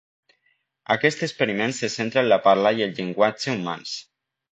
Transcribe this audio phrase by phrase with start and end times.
[0.95, 3.93] Aquest experiment se centra en la parla i el llenguatge humans.